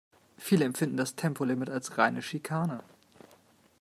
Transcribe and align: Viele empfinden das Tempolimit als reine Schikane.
Viele 0.35 0.65
empfinden 0.65 0.97
das 0.97 1.13
Tempolimit 1.15 1.69
als 1.69 1.99
reine 1.99 2.23
Schikane. 2.23 2.81